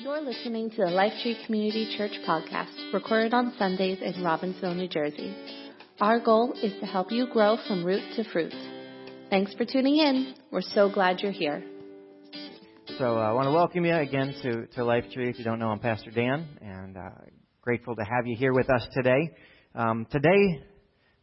[0.00, 5.34] You're listening to the Lifetree Community Church podcast, recorded on Sundays in Robbinsville, New Jersey.
[6.00, 8.54] Our goal is to help you grow from root to fruit.
[9.28, 10.36] Thanks for tuning in.
[10.52, 11.64] We're so glad you're here.
[12.96, 15.30] So uh, I want to welcome you again to, to Lifetree.
[15.30, 17.10] If you don't know, I'm Pastor Dan, and uh,
[17.60, 19.34] grateful to have you here with us today.
[19.74, 20.62] Um, today,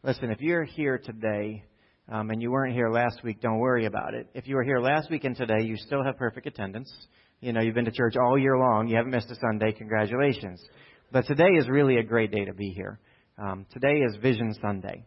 [0.04, 1.64] listen, if you're here today
[2.12, 4.28] um, and you weren't here last week, don't worry about it.
[4.34, 6.92] If you were here last week and today, you still have perfect attendance.
[7.42, 8.88] You know, you've been to church all year long.
[8.88, 9.74] You haven't missed a Sunday.
[9.74, 10.64] Congratulations.
[11.12, 13.00] But today is really a great day to be here.
[13.38, 15.06] Um, today is Vision Sunday.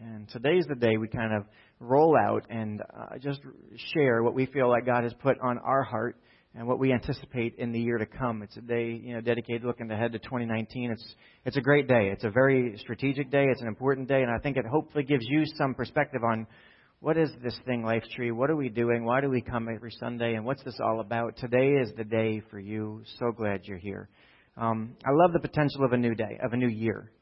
[0.00, 1.44] And today is the day we kind of
[1.78, 3.40] roll out and uh, just
[3.94, 6.16] share what we feel like God has put on our heart
[6.54, 8.42] and what we anticipate in the year to come.
[8.42, 10.90] It's a day, you know, dedicated looking ahead to 2019.
[10.90, 12.08] It's it's a great day.
[12.10, 13.44] It's a very strategic day.
[13.50, 16.46] It's an important day, and I think it hopefully gives you some perspective on
[17.00, 18.30] what is this thing, Life Tree?
[18.30, 19.04] What are we doing?
[19.04, 20.34] Why do we come every Sunday?
[20.34, 21.36] And what's this all about?
[21.36, 23.02] Today is the day for you.
[23.18, 24.08] So glad you're here.
[24.56, 27.12] Um, I love the potential of a new day, of a new year.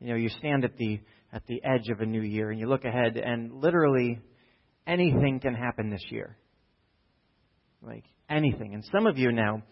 [0.00, 1.00] You know, you stand at the
[1.32, 4.18] at the edge of a new year and you look ahead, and literally
[4.84, 6.36] anything can happen this year.
[7.82, 8.74] Like anything.
[8.74, 9.62] And some of you now,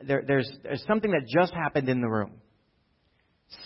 [0.00, 2.32] there, there's there's something that just happened in the room.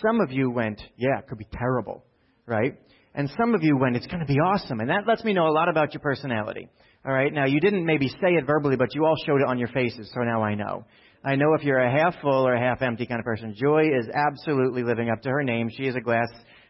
[0.03, 2.05] Some of you went, yeah, it could be terrible,
[2.45, 2.77] right?
[3.15, 4.81] And some of you went, it's going to be awesome.
[4.81, 6.69] And that lets me know a lot about your personality.
[7.05, 7.33] All right.
[7.33, 10.11] Now, you didn't maybe say it verbally, but you all showed it on your faces,
[10.15, 10.85] so now I know.
[11.25, 13.55] I know if you're a half full or a half empty kind of person.
[13.57, 15.69] Joy is absolutely living up to her name.
[15.77, 16.29] She is a glass,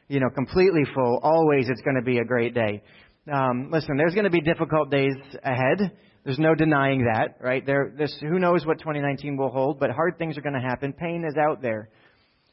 [0.09, 1.21] you know, completely full.
[1.23, 2.83] Always it's going to be a great day.
[3.31, 5.93] Um, listen, there's going to be difficult days ahead.
[6.25, 7.65] There's no denying that, right?
[7.65, 10.93] There, this, who knows what 2019 will hold, but hard things are going to happen.
[10.93, 11.91] Pain is out there.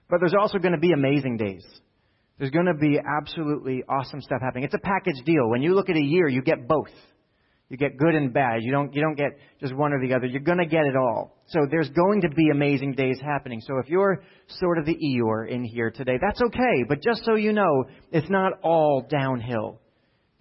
[0.10, 1.66] But there's also going to be amazing days.
[2.38, 4.66] There's going to be absolutely awesome stuff happening.
[4.66, 5.50] It's a package deal.
[5.50, 6.90] When you look at a year, you get both.
[7.70, 8.62] You get good and bad.
[8.62, 10.28] You don't, you don't get just one or the other.
[10.28, 11.38] You're going to get it all.
[11.48, 13.62] So there's going to be amazing days happening.
[13.62, 14.22] So if you're
[14.60, 16.84] sort of the Eeyore in here today, that's okay.
[16.88, 19.80] But just so you know, it's not all downhill.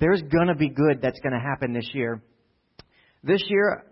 [0.01, 2.23] There's going to be good that's going to happen this year.
[3.23, 3.85] This year,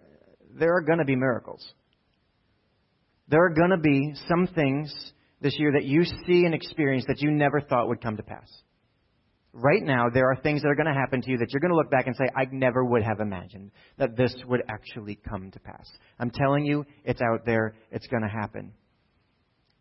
[0.58, 1.66] there are going to be miracles.
[3.28, 4.92] There are going to be some things
[5.42, 8.48] this year that you see and experience that you never thought would come to pass.
[9.52, 11.72] Right now, there are things that are going to happen to you that you're going
[11.72, 15.50] to look back and say, I never would have imagined that this would actually come
[15.50, 15.86] to pass.
[16.18, 17.74] I'm telling you, it's out there.
[17.90, 18.72] It's going to happen.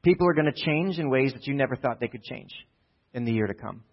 [0.03, 2.49] People are going to change in ways that you never thought they could change
[3.13, 3.83] in the year to come.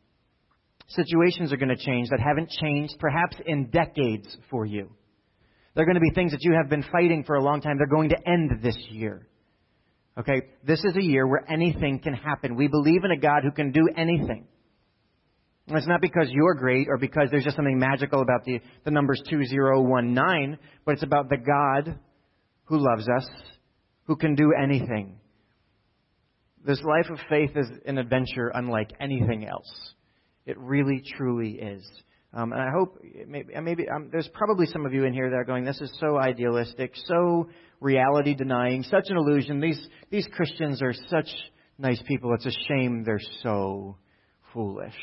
[0.89, 4.91] Situations are going to change that haven't changed perhaps in decades for you.
[5.75, 7.77] They're going to be things that you have been fighting for a long time.
[7.79, 9.29] They're going to end this year.
[10.19, 10.43] Okay?
[10.67, 12.57] This is a year where anything can happen.
[12.57, 14.47] We believe in a God who can do anything.
[15.69, 18.91] And it's not because you're great or because there's just something magical about the, the
[18.91, 21.99] numbers 2019, but it's about the God
[22.65, 23.29] who loves us,
[24.05, 25.19] who can do anything.
[26.65, 29.71] This life of faith is an adventure unlike anything else.
[30.47, 31.87] It really, truly is.
[32.33, 35.37] Um, and I hope maybe, maybe um, there's probably some of you in here that
[35.37, 37.49] are going, "This is so idealistic, so
[37.81, 39.61] reality denying, such an illusion.
[39.61, 41.29] These these Christians are such
[41.79, 42.35] nice people.
[42.35, 43.97] It's a shame they're so
[44.53, 44.97] foolish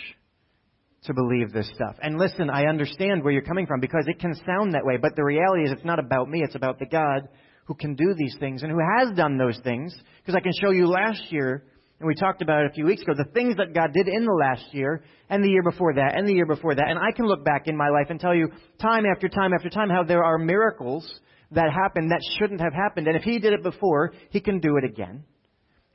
[1.03, 4.33] to believe this stuff." And listen, I understand where you're coming from because it can
[4.33, 6.41] sound that way, but the reality is it's not about me.
[6.43, 7.29] It's about the God
[7.65, 9.95] who can do these things and who has done those things.
[10.19, 11.63] Because I can show you last year
[11.99, 14.25] and we talked about it a few weeks ago, the things that God did in
[14.25, 16.89] the last year, and the year before that, and the year before that.
[16.89, 18.49] And I can look back in my life and tell you
[18.81, 21.21] time after time after time how there are miracles
[21.51, 23.07] that happened that shouldn't have happened.
[23.07, 25.23] And if He did it before, He can do it again.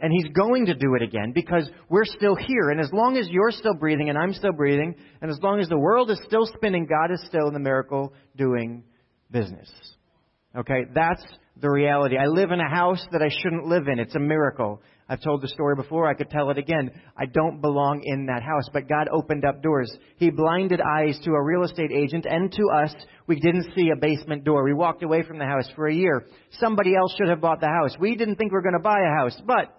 [0.01, 2.71] And He's going to do it again because we're still here.
[2.71, 5.69] And as long as you're still breathing and I'm still breathing, and as long as
[5.69, 8.85] the world is still spinning, God is still in the miracle doing
[9.31, 9.71] business.
[10.57, 10.85] Okay?
[10.95, 11.23] That's
[11.61, 12.17] the reality.
[12.17, 13.99] I live in a house that I shouldn't live in.
[13.99, 14.81] It's a miracle.
[15.11, 16.09] I've told the story before.
[16.09, 16.93] I could tell it again.
[17.19, 19.91] I don't belong in that house, but God opened up doors.
[20.19, 22.95] He blinded eyes to a real estate agent and to us.
[23.27, 24.63] We didn't see a basement door.
[24.63, 26.27] We walked away from the house for a year.
[26.61, 27.97] Somebody else should have bought the house.
[27.99, 29.77] We didn't think we were going to buy a house, but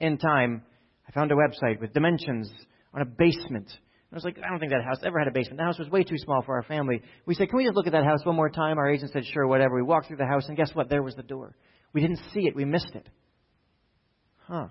[0.00, 0.62] in time,
[1.06, 2.50] I found a website with dimensions
[2.94, 3.70] on a basement.
[4.10, 5.58] I was like, I don't think that house ever had a basement.
[5.58, 7.02] The house was way too small for our family.
[7.26, 8.78] We said, can we just look at that house one more time?
[8.78, 9.74] Our agent said, sure, whatever.
[9.74, 10.88] We walked through the house, and guess what?
[10.88, 11.56] There was the door.
[11.92, 12.56] We didn't see it.
[12.56, 13.06] We missed it.
[14.46, 14.68] Huh.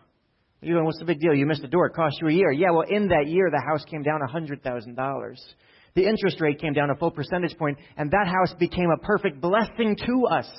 [0.62, 1.34] You going, what's the big deal?
[1.34, 1.88] You missed a door.
[1.88, 2.52] It cost you a year.
[2.52, 5.36] Yeah, well, in that year, the house came down $100,000.
[5.96, 9.42] The interest rate came down a full percentage point, and that house became a perfect
[9.42, 10.50] blessing to us.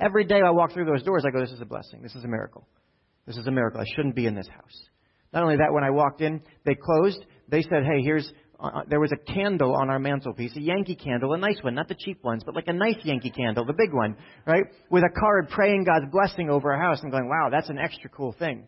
[0.00, 2.02] Every day I walk through those doors, I go, this is a blessing.
[2.02, 2.66] This is a miracle.
[3.26, 3.80] This is a miracle.
[3.80, 4.88] I shouldn't be in this house.
[5.32, 7.24] Not only that, when I walked in, they closed.
[7.48, 8.30] They said, hey, here's
[8.62, 11.88] uh, there was a candle on our mantelpiece, a Yankee candle, a nice one, not
[11.88, 14.16] the cheap ones, but like a nice Yankee candle, the big one,
[14.46, 14.64] right?
[14.90, 18.08] With a card praying God's blessing over our house and going, wow, that's an extra
[18.10, 18.66] cool thing.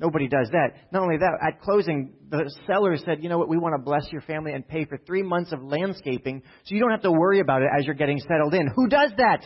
[0.00, 0.70] Nobody does that.
[0.92, 4.10] Not only that, at closing, the seller said, you know what, we want to bless
[4.10, 7.40] your family and pay for three months of landscaping so you don't have to worry
[7.40, 8.66] about it as you're getting settled in.
[8.74, 9.44] Who does that?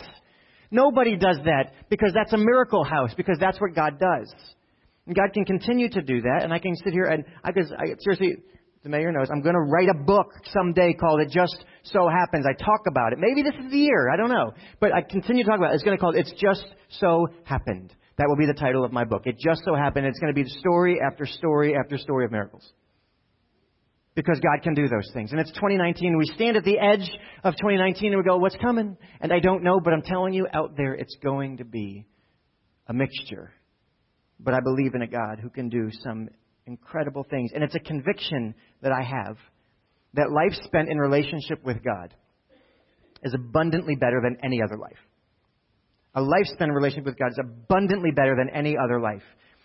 [0.70, 4.32] Nobody does that because that's a miracle house, because that's what God does.
[5.06, 7.64] And God can continue to do that, and I can sit here and I can,
[7.78, 8.36] I, seriously,
[8.82, 12.46] the mayor knows, I'm going to write a book someday called It Just So Happens.
[12.48, 13.18] I talk about it.
[13.18, 14.10] Maybe this is the year.
[14.10, 14.52] I don't know.
[14.80, 15.74] But I continue to talk about it.
[15.74, 16.64] It's going to call it It's Just
[17.00, 17.92] So Happened.
[18.18, 19.22] That will be the title of my book.
[19.26, 22.72] It just so happened it's going to be story after story after story of miracles.
[24.14, 25.30] Because God can do those things.
[25.30, 26.18] And it's 2019.
[26.18, 27.08] We stand at the edge
[27.44, 28.96] of 2019 and we go, what's coming?
[29.20, 32.06] And I don't know, but I'm telling you, out there, it's going to be
[32.88, 33.52] a mixture.
[34.40, 36.28] But I believe in a God who can do some
[36.68, 37.50] incredible things.
[37.54, 39.36] And it's a conviction that I have
[40.14, 42.14] that life spent in relationship with God
[43.24, 44.98] is abundantly better than any other life.
[46.14, 49.22] A life spent in relationship with God is abundantly better than any other life.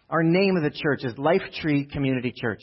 [0.10, 2.62] Our name of the church is Life Tree Community Church.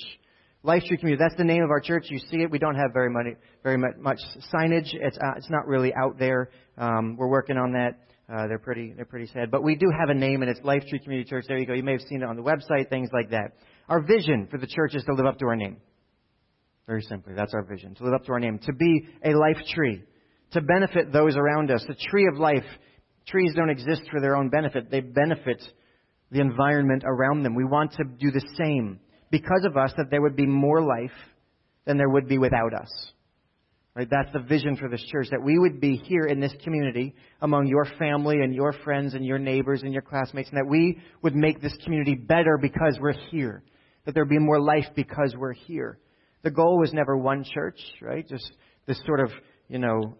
[0.62, 1.22] Life Tree Community.
[1.22, 2.06] That's the name of our church.
[2.10, 2.50] You see it.
[2.50, 3.26] We don't have very much,
[3.62, 4.18] very much
[4.52, 4.88] signage.
[4.92, 6.50] It's uh, it's not really out there.
[6.76, 7.98] Um, we're working on that.
[8.32, 10.84] Uh, they're pretty they're pretty sad, but we do have a name, and it's Life
[10.88, 11.46] Tree Community Church.
[11.48, 11.72] There you go.
[11.72, 13.52] You may have seen it on the website, things like that.
[13.90, 15.76] Our vision for the church is to live up to our name.
[16.86, 17.94] Very simply, that's our vision.
[17.96, 18.58] To live up to our name.
[18.60, 20.02] To be a life tree.
[20.52, 21.84] To benefit those around us.
[21.86, 22.64] The tree of life
[23.30, 25.62] Trees don't exist for their own benefit, they benefit
[26.30, 27.54] the environment around them.
[27.54, 29.00] We want to do the same
[29.30, 31.16] because of us that there would be more life
[31.86, 32.90] than there would be without us.
[33.94, 34.08] Right?
[34.08, 37.66] That's the vision for this church that we would be here in this community among
[37.66, 41.34] your family and your friends and your neighbors and your classmates and that we would
[41.34, 43.62] make this community better because we're here.
[44.04, 45.98] That there'd be more life because we're here.
[46.42, 48.26] The goal was never one church, right?
[48.26, 48.50] Just
[48.86, 49.30] this sort of,
[49.68, 50.16] you know,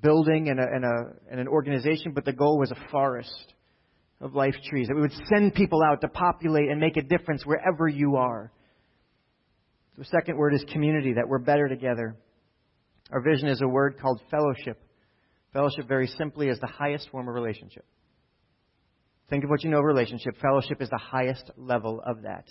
[0.00, 3.54] building and, a, and, a, and an organization, but the goal was a forest
[4.20, 4.88] of life trees.
[4.88, 8.52] That we would send people out to populate and make a difference wherever you are.
[9.98, 12.16] The second word is community, that we're better together.
[13.10, 14.80] Our vision is a word called fellowship.
[15.52, 17.84] Fellowship, very simply, is the highest form of relationship.
[19.30, 20.36] Think of what you know of relationship.
[20.40, 22.44] Fellowship is the highest level of that.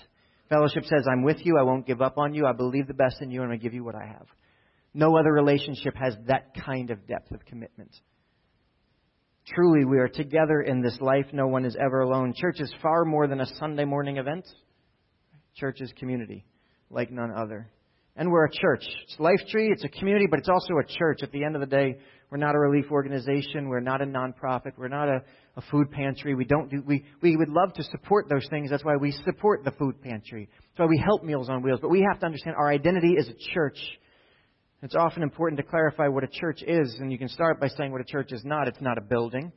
[0.49, 3.21] Fellowship says, I'm with you, I won't give up on you, I believe the best
[3.21, 4.27] in you, and I give you what I have.
[4.93, 7.91] No other relationship has that kind of depth of commitment.
[9.47, 11.25] Truly, we are together in this life.
[11.31, 12.33] No one is ever alone.
[12.35, 14.45] Church is far more than a Sunday morning event.
[15.55, 16.45] Church is community,
[16.89, 17.69] like none other.
[18.15, 18.83] And we're a church.
[19.03, 21.19] It's Life Tree, it's a community, but it's also a church.
[21.21, 21.97] At the end of the day,
[22.35, 23.69] we're not a relief organization.
[23.69, 24.73] We're not a nonprofit.
[24.75, 25.21] We're not a,
[25.55, 26.35] a food pantry.
[26.35, 28.69] We don't do, we, we would love to support those things.
[28.69, 30.49] That's why we support the food pantry.
[30.51, 31.79] That's why we help Meals on Wheels.
[31.81, 33.77] But we have to understand our identity is a church.
[34.81, 37.93] It's often important to clarify what a church is, and you can start by saying
[37.93, 38.67] what a church is not.
[38.67, 39.53] It's not a building.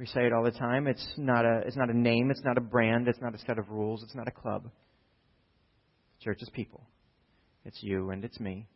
[0.00, 0.88] We say it all the time.
[0.88, 2.32] It's not a, it's not a name.
[2.32, 3.06] It's not a brand.
[3.06, 4.02] It's not a set of rules.
[4.02, 4.68] It's not a club.
[6.24, 6.88] Church is people.
[7.64, 8.66] It's you and it's me.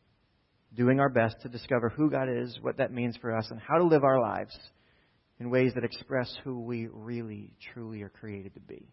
[0.75, 3.79] Doing our best to discover who God is, what that means for us, and how
[3.79, 4.57] to live our lives
[5.41, 8.87] in ways that express who we really, truly are created to be.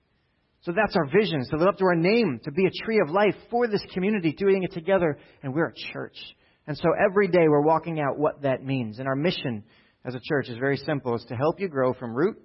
[0.62, 3.14] So that's our vision, to live up to our name, to be a tree of
[3.14, 6.18] life for this community, doing it together, and we're a church.
[6.66, 9.00] And so every day we're walking out what that means.
[9.00, 9.64] And our mission
[10.04, 11.16] as a church is very simple.
[11.16, 12.38] It's to help you grow from root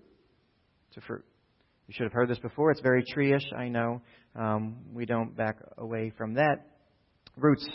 [0.93, 1.25] to fruit.
[1.89, 2.71] You should have heard this before.
[2.71, 4.03] It's very tree-ish, I know.
[4.37, 6.67] Um, we don't back away from that.
[7.37, 7.69] Roots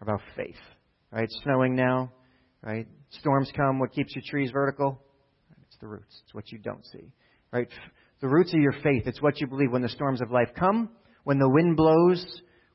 [0.00, 0.56] about faith,
[1.12, 1.28] right?
[1.42, 2.12] Snowing now,
[2.62, 2.86] right?
[3.10, 3.78] Storms come.
[3.78, 5.00] What keeps your trees vertical?
[5.66, 6.20] It's the roots.
[6.24, 7.12] It's what you don't see,
[7.52, 7.68] right?
[8.20, 9.04] The roots are your faith.
[9.06, 10.90] It's what you believe when the storms of life come,
[11.24, 12.24] when the wind blows,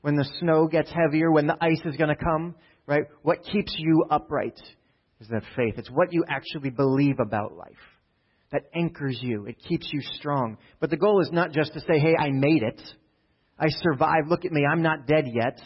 [0.02, 2.56] when the snow gets heavier, when the ice is going to come
[2.88, 3.06] right?
[3.22, 4.60] What keeps you upright
[5.20, 5.76] is that faith.
[5.78, 7.72] It's what you actually believe about life
[8.52, 9.46] that anchors you.
[9.46, 10.58] It keeps you strong.
[10.80, 12.82] But the goal is not just to say, hey, I made it.
[13.60, 14.30] I survived.
[14.30, 14.66] Look at me.
[14.70, 15.60] I'm not dead yet.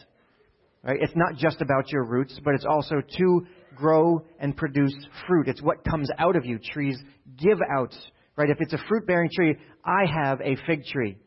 [0.83, 0.99] Right?
[1.01, 3.45] It's not just about your roots, but it's also to
[3.75, 4.95] grow and produce
[5.27, 5.47] fruit.
[5.47, 6.57] It's what comes out of you.
[6.57, 6.97] Trees
[7.37, 7.93] give out.
[8.37, 8.49] Right?
[8.49, 11.17] If it's a fruit bearing tree, I have a fig tree.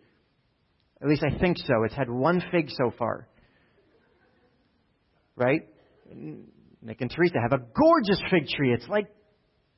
[1.02, 1.82] At least I think so.
[1.84, 3.28] It's had one fig so far.
[5.36, 5.68] Right?
[6.10, 8.72] Nick and Teresa have a gorgeous fig tree.
[8.72, 9.06] It's like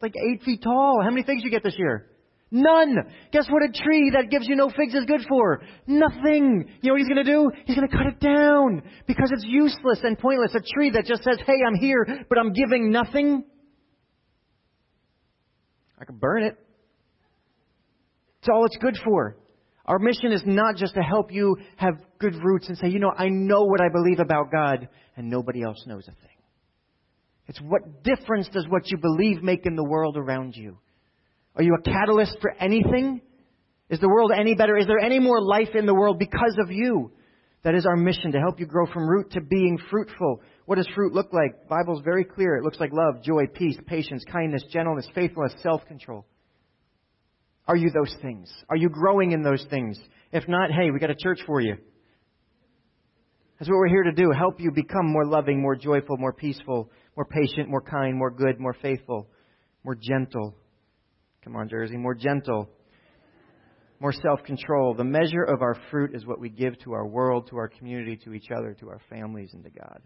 [0.00, 1.00] like eight feet tall.
[1.02, 2.10] How many figs you get this year?
[2.56, 2.98] None.
[3.32, 5.60] Guess what a tree that gives you no figs is good for?
[5.88, 6.64] Nothing.
[6.82, 7.50] You know what he's going to do?
[7.66, 10.54] He's going to cut it down because it's useless and pointless.
[10.54, 13.42] A tree that just says, hey, I'm here, but I'm giving nothing.
[16.00, 16.56] I can burn it.
[18.38, 19.36] It's all it's good for.
[19.86, 23.10] Our mission is not just to help you have good roots and say, you know,
[23.18, 26.36] I know what I believe about God, and nobody else knows a thing.
[27.48, 30.78] It's what difference does what you believe make in the world around you?
[31.56, 33.20] Are you a catalyst for anything?
[33.90, 34.76] Is the world any better?
[34.76, 37.12] Is there any more life in the world because of you?
[37.62, 40.40] That is our mission to help you grow from root to being fruitful.
[40.66, 41.62] What does fruit look like?
[41.62, 42.56] The Bible's very clear.
[42.56, 46.26] It looks like love, joy, peace, patience, kindness, gentleness, faithfulness, self-control.
[47.66, 48.52] Are you those things?
[48.68, 49.98] Are you growing in those things?
[50.32, 51.76] If not, hey, we got a church for you.
[53.58, 54.30] That's what we're here to do.
[54.30, 58.60] Help you become more loving, more joyful, more peaceful, more patient, more kind, more good,
[58.60, 59.28] more faithful,
[59.84, 60.54] more gentle.
[61.44, 62.70] Come on, Jersey, more gentle,
[64.00, 64.94] more self control.
[64.94, 68.18] The measure of our fruit is what we give to our world, to our community,
[68.24, 70.00] to each other, to our families, and to God.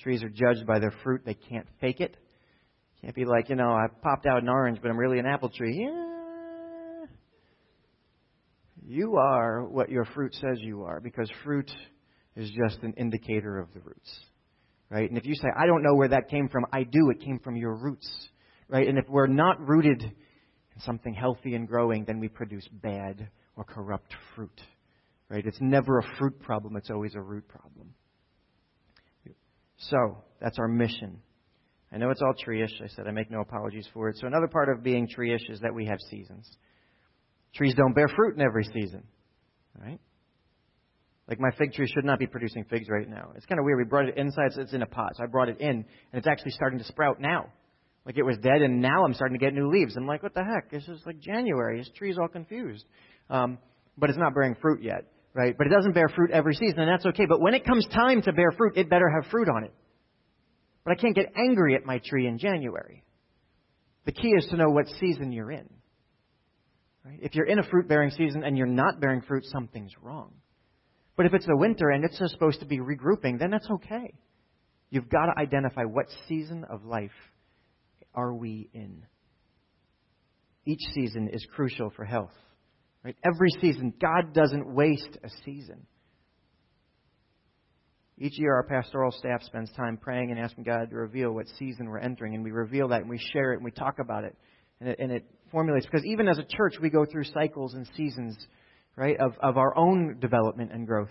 [0.00, 1.22] Trees are judged by their fruit.
[1.24, 2.16] They can't fake it.
[3.00, 5.48] Can't be like, you know, I popped out an orange, but I'm really an apple
[5.48, 5.80] tree.
[5.82, 7.06] Yeah.
[8.88, 11.70] You are what your fruit says you are because fruit
[12.36, 14.20] is just an indicator of the roots.
[14.90, 15.08] Right?
[15.08, 17.10] And if you say, I don't know where that came from, I do.
[17.10, 18.08] It came from your roots.
[18.68, 18.86] Right?
[18.86, 20.12] And if we're not rooted
[20.76, 24.60] in something healthy and growing, then we produce bad or corrupt fruit.
[25.28, 25.44] Right?
[25.44, 27.94] It's never a fruit problem, it's always a root problem.
[29.78, 31.20] So, that's our mission.
[31.92, 32.80] I know it's all tree-ish.
[32.82, 34.16] I said I make no apologies for it.
[34.18, 36.48] So another part of being tree-ish is that we have seasons.
[37.54, 39.02] Trees don't bear fruit in every season.
[39.80, 40.00] Right?
[41.28, 43.30] Like my fig tree should not be producing figs right now.
[43.34, 43.78] It's kind of weird.
[43.78, 45.12] We brought it inside, so it's in a pot.
[45.16, 47.46] So I brought it in, and it's actually starting to sprout now.
[48.06, 49.96] Like it was dead, and now I'm starting to get new leaves.
[49.96, 50.70] I'm like, what the heck?
[50.70, 51.78] This is like January.
[51.78, 52.84] This tree's all confused.
[53.28, 53.58] Um,
[53.98, 55.56] but it's not bearing fruit yet, right?
[55.58, 57.26] But it doesn't bear fruit every season, and that's okay.
[57.28, 59.72] But when it comes time to bear fruit, it better have fruit on it.
[60.84, 63.02] But I can't get angry at my tree in January.
[64.04, 65.68] The key is to know what season you're in.
[67.04, 67.18] Right?
[67.20, 70.32] If you're in a fruit bearing season and you're not bearing fruit, something's wrong.
[71.16, 74.14] But if it's the winter and it's supposed to be regrouping, then that's okay.
[74.90, 77.10] You've got to identify what season of life
[78.16, 79.06] are we in.
[80.64, 82.32] Each season is crucial for health.
[83.04, 83.16] Right?
[83.22, 85.86] Every season, God doesn't waste a season.
[88.18, 91.88] Each year, our pastoral staff spends time praying and asking God to reveal what season
[91.88, 94.34] we're entering, and we reveal that and we share it and we talk about it,
[94.80, 95.86] and it, and it formulates.
[95.86, 98.36] Because even as a church, we go through cycles and seasons
[98.96, 101.10] right, of, of our own development and growth.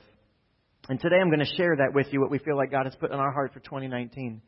[0.89, 2.95] And today I'm going to share that with you, what we feel like God has
[2.95, 4.41] put in our heart for 2019.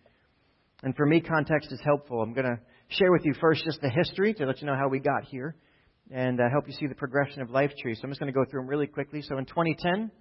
[0.83, 2.21] And for me, context is helpful.
[2.21, 4.87] I'm going to share with you first just the history to let you know how
[4.87, 5.55] we got here
[6.11, 7.95] and uh, help you see the progression of Life Tree.
[7.95, 9.21] So I'm just going to go through them really quickly.
[9.21, 10.11] So in 2010,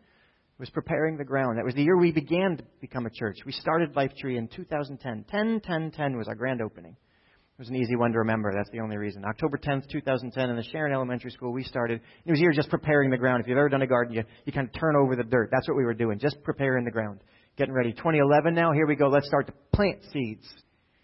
[0.59, 1.59] was preparing the ground.
[1.59, 3.37] That was the year we began to become a church.
[3.45, 5.27] We started Life Tree in 2010.
[5.31, 6.93] 10, 10, 10 was our grand opening.
[6.93, 8.53] It was an easy one to remember.
[8.55, 9.25] That's the only reason.
[9.25, 12.01] October 10th, 2010, in the Sharon Elementary School, we started.
[12.25, 13.43] It was here just preparing the ground.
[13.43, 15.49] If you've ever done a garden, you, you kind of turn over the dirt.
[15.51, 17.21] That's what we were doing, just preparing the ground.
[17.57, 17.93] Getting ready.
[17.93, 19.09] 2011 now, here we go.
[19.09, 20.47] Let's start to plant seeds.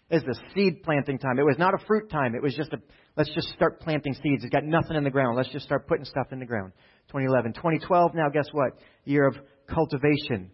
[0.09, 1.39] It's the seed planting time.
[1.39, 2.35] It was not a fruit time.
[2.35, 2.77] It was just a,
[3.17, 4.43] let's just start planting seeds.
[4.43, 5.35] It's got nothing in the ground.
[5.35, 6.73] Let's just start putting stuff in the ground.
[7.07, 7.53] 2011.
[7.53, 8.73] 2012, now guess what?
[9.03, 9.35] Year of
[9.67, 10.51] cultivation.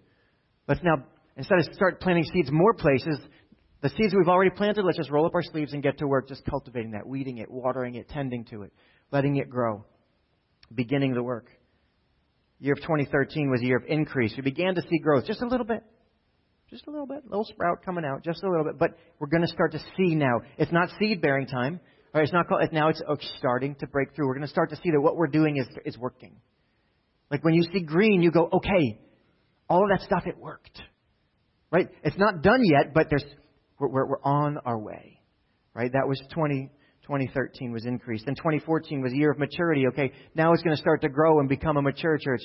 [0.69, 1.03] Let's now,
[1.35, 3.19] instead of start planting seeds more places,
[3.81, 6.29] the seeds we've already planted, let's just roll up our sleeves and get to work
[6.29, 8.71] just cultivating that, weeding it, watering it, tending to it,
[9.11, 9.83] letting it grow,
[10.73, 11.47] beginning the work.
[12.59, 14.33] Year of 2013 was a year of increase.
[14.35, 15.83] We began to see growth just a little bit.
[16.69, 17.23] Just a little bit.
[17.23, 18.77] A little sprout coming out, just a little bit.
[18.77, 20.41] But we're going to start to see now.
[20.57, 21.79] It's not seed bearing time.
[22.13, 24.27] It's not called, it's now it's oh, starting to break through.
[24.27, 26.35] We're going to start to see that what we're doing is, is working.
[27.31, 28.99] Like when you see green, you go, okay,
[29.69, 30.81] all of that stuff, it worked.
[31.71, 31.87] Right?
[32.03, 33.25] It's not done yet, but there's
[33.79, 35.21] we're, we're, we're on our way.
[35.73, 35.91] Right?
[35.91, 36.71] That was 20,
[37.09, 38.27] 2013 was increased.
[38.27, 39.87] Then 2014 was a year of maturity.
[39.87, 42.43] Okay, now it's going to start to grow and become a mature church.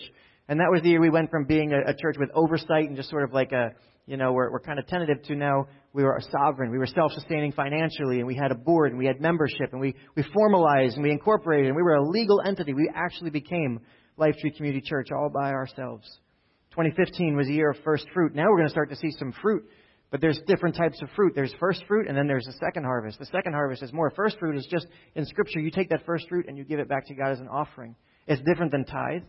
[0.49, 2.97] And that was the year we went from being a, a church with oversight and
[2.97, 3.73] just sort of like a,
[4.07, 6.71] you know, we're, we're kind of tentative to now we were a sovereign.
[6.71, 9.95] We were self-sustaining financially and we had a board and we had membership and we,
[10.17, 12.73] we formalized and we incorporated and we were a legal entity.
[12.73, 13.81] We actually became
[14.17, 16.09] Life Tree Community Church all by ourselves.
[16.71, 18.35] 2015 was a year of first fruit.
[18.35, 19.65] Now we're going to start to see some fruit
[20.11, 21.33] but there's different types of fruit.
[21.35, 23.19] There's first fruit, and then there's the second harvest.
[23.19, 24.11] The second harvest is more.
[24.11, 26.89] First fruit is just in Scripture, you take that first fruit and you give it
[26.89, 27.97] back to God as an offering.
[28.27, 29.23] It's different than tithe,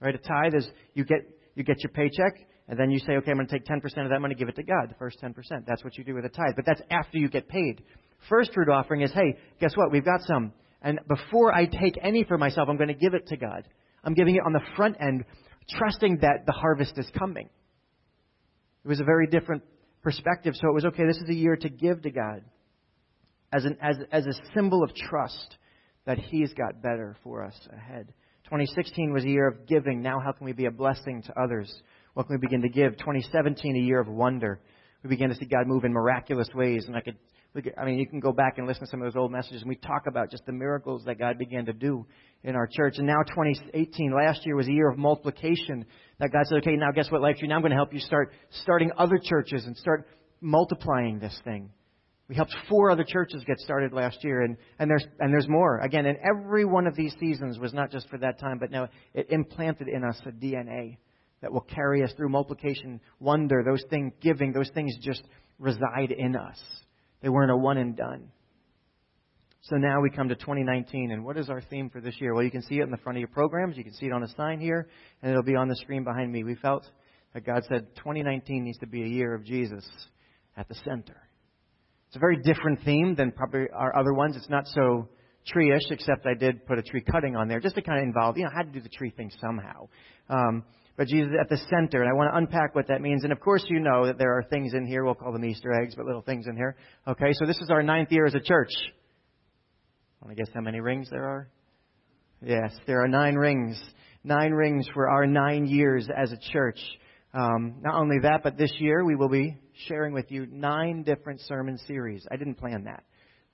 [0.00, 0.14] right?
[0.14, 1.20] A tithe is you get
[1.54, 4.10] you get your paycheck, and then you say, okay, I'm going to take 10% of
[4.10, 5.34] that, to give it to God, the first 10%.
[5.66, 6.54] That's what you do with a tithe.
[6.56, 7.82] But that's after you get paid.
[8.28, 9.90] First fruit offering is, hey, guess what?
[9.92, 10.52] We've got some.
[10.80, 13.68] And before I take any for myself, I'm going to give it to God.
[14.04, 15.24] I'm giving it on the front end,
[15.76, 17.48] trusting that the harvest is coming.
[18.84, 19.62] It was a very different
[20.02, 20.54] perspective.
[20.56, 22.42] So it was okay, this is a year to give to God
[23.52, 25.56] as, an, as, as a symbol of trust
[26.06, 28.12] that He's got better for us ahead.
[28.44, 30.02] 2016 was a year of giving.
[30.02, 31.72] Now, how can we be a blessing to others?
[32.14, 32.96] What can we begin to give?
[32.98, 34.60] 2017, a year of wonder.
[35.02, 36.84] We began to see God move in miraculous ways.
[36.86, 37.16] And I could,
[37.54, 39.68] I mean, you can go back and listen to some of those old messages, and
[39.68, 42.06] we talk about just the miracles that God began to do
[42.44, 42.94] in our church.
[42.96, 45.84] And now, 2018, last year was a year of multiplication.
[46.18, 47.48] That God said, okay, now guess what, Life Tree?
[47.48, 48.32] Now I'm going to help you start
[48.62, 50.08] starting other churches and start
[50.40, 51.70] multiplying this thing.
[52.28, 55.80] We helped four other churches get started last year, and, and, there's, and there's more.
[55.80, 58.88] Again, and every one of these seasons was not just for that time, but now
[59.12, 60.96] it implanted in us a DNA
[61.42, 65.22] that will carry us through multiplication, wonder, those things, giving, those things just
[65.58, 66.58] reside in us.
[67.22, 68.28] They weren't a one and done.
[69.62, 72.34] So now we come to 2019, and what is our theme for this year?
[72.34, 73.76] Well, you can see it in the front of your programs.
[73.76, 74.88] You can see it on a sign here,
[75.22, 76.42] and it'll be on the screen behind me.
[76.42, 76.84] We felt
[77.32, 79.88] that God said 2019 needs to be a year of Jesus
[80.56, 81.16] at the center.
[82.08, 84.36] It's a very different theme than probably our other ones.
[84.36, 85.08] It's not so
[85.46, 88.36] tree-ish, except I did put a tree cutting on there just to kind of involve,
[88.36, 89.88] you know, had to do the tree thing somehow.
[90.28, 90.64] Um,
[90.96, 93.24] but Jesus at the center, and I want to unpack what that means.
[93.24, 95.72] And of course, you know that there are things in here, we'll call them Easter
[95.72, 96.76] eggs, but little things in here.
[97.06, 98.70] Okay, so this is our ninth year as a church.
[100.20, 101.48] Want to guess how many rings there are?
[102.44, 103.80] Yes, there are nine rings.
[104.24, 106.78] Nine rings for our nine years as a church.
[107.34, 109.56] Um, not only that, but this year we will be
[109.88, 112.26] sharing with you nine different sermon series.
[112.30, 113.04] I didn't plan that.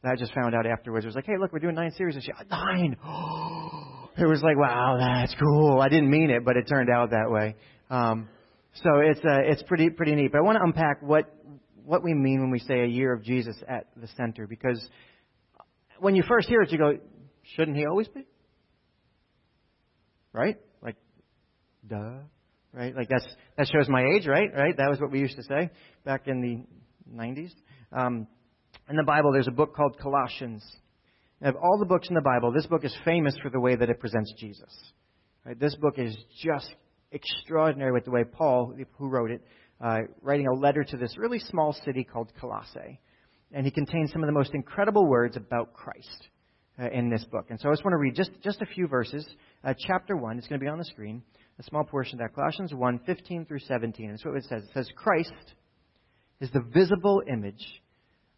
[0.04, 1.04] I just found out afterwards.
[1.04, 2.36] It was like, hey, look, we're doing nine series this year.
[2.50, 2.96] Nine!
[4.18, 5.80] It was like, wow, that's cool.
[5.80, 7.56] I didn't mean it, but it turned out that way.
[7.90, 8.28] Um,
[8.74, 10.32] so it's uh, it's pretty pretty neat.
[10.32, 11.32] But I want to unpack what
[11.84, 14.86] what we mean when we say a year of Jesus at the center, because
[15.98, 16.98] when you first hear it, you go,
[17.54, 18.26] shouldn't he always be?
[20.32, 20.58] Right?
[20.82, 20.96] Like,
[21.86, 22.18] duh
[22.72, 22.94] right?
[22.94, 24.50] Like that's that shows my age, right?
[24.54, 24.76] Right?
[24.76, 25.70] That was what we used to say
[26.04, 27.52] back in the 90s.
[27.92, 28.26] Um,
[28.88, 30.64] in the Bible, there's a book called Colossians.
[31.42, 33.90] Of all the books in the Bible, this book is famous for the way that
[33.90, 34.72] it presents Jesus.
[35.44, 35.58] Right?
[35.58, 36.74] This book is just
[37.12, 39.42] extraordinary with the way Paul, who wrote it,
[39.80, 43.00] uh, writing a letter to this really small city called Colossae,
[43.52, 46.28] and he contains some of the most incredible words about Christ.
[46.80, 47.46] Uh, in this book.
[47.50, 49.26] And so I just want to read just, just a few verses.
[49.64, 51.24] Uh, chapter 1, it's going to be on the screen
[51.58, 52.34] a small portion of that.
[52.34, 54.10] Colossians 1 15 through 17.
[54.10, 54.62] That's what it says.
[54.62, 55.32] It says, Christ
[56.40, 57.82] is the visible image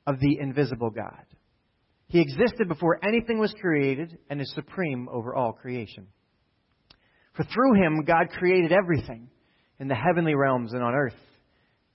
[0.06, 1.24] of the invisible God.
[2.10, 6.08] He existed before anything was created and is supreme over all creation.
[7.34, 9.30] For through him, God created everything
[9.78, 11.14] in the heavenly realms and on earth.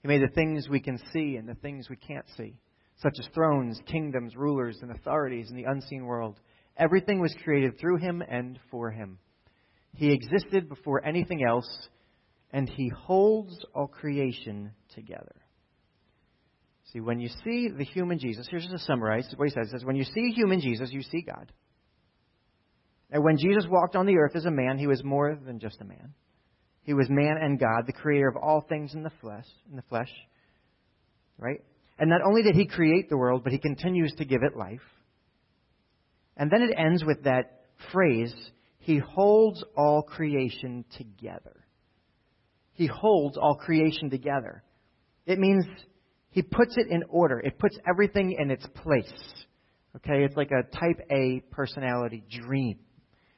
[0.00, 2.56] He made the things we can see and the things we can't see,
[3.02, 6.40] such as thrones, kingdoms, rulers, and authorities in the unseen world.
[6.78, 9.18] Everything was created through him and for him.
[9.96, 11.88] He existed before anything else,
[12.52, 15.34] and He holds all creation together.
[16.92, 19.68] See, when you see the human Jesus, here's just to summarize what he says.
[19.68, 21.52] He says, when you see human Jesus, you see God.
[23.10, 25.80] And when Jesus walked on the earth as a man, he was more than just
[25.80, 26.14] a man.
[26.82, 29.82] He was man and God, the creator of all things in the flesh, in the
[29.88, 30.10] flesh.
[31.38, 31.62] Right?
[31.98, 34.80] And not only did he create the world, but he continues to give it life.
[36.36, 38.34] And then it ends with that phrase,
[38.78, 41.64] he holds all creation together.
[42.74, 44.62] He holds all creation together.
[45.24, 45.64] It means
[46.36, 47.40] he puts it in order.
[47.40, 49.10] It puts everything in its place.
[49.96, 52.78] Okay, it's like a type A personality dream.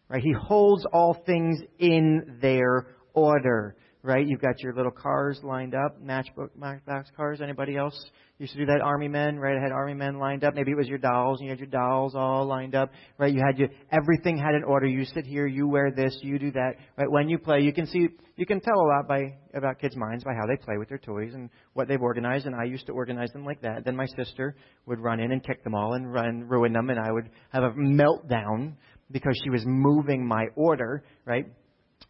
[0.08, 0.20] Right?
[0.20, 3.76] He holds all things in their order
[4.08, 4.26] right?
[4.26, 7.42] You've got your little cars lined up, matchbook matchbox cars.
[7.42, 7.94] Anybody else
[8.38, 8.80] used to do that?
[8.80, 9.54] Army men, right?
[9.58, 10.54] I had army men lined up.
[10.54, 13.30] Maybe it was your dolls, and you had your dolls all lined up, right?
[13.32, 14.86] You had your everything had an order.
[14.86, 17.10] You sit here, you wear this, you do that, right?
[17.10, 20.24] When you play, you can see, you can tell a lot by about kids' minds
[20.24, 22.46] by how they play with their toys and what they've organized.
[22.46, 23.84] And I used to organize them like that.
[23.84, 26.98] Then my sister would run in and kick them all and run ruin them, and
[26.98, 28.72] I would have a meltdown
[29.10, 31.44] because she was moving my order, right?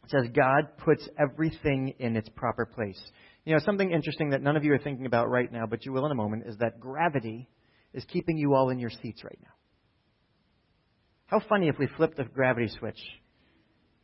[0.09, 3.01] Says God puts everything in its proper place.
[3.45, 5.93] You know, something interesting that none of you are thinking about right now, but you
[5.93, 7.49] will in a moment, is that gravity
[7.95, 9.51] is keeping you all in your seats right now.
[11.27, 12.99] How funny if we flipped the gravity switch.